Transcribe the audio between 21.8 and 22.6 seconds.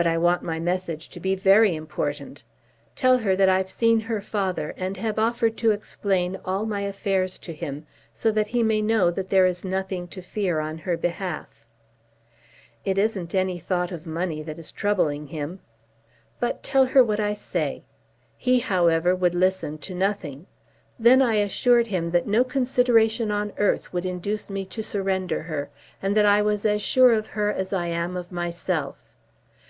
him that no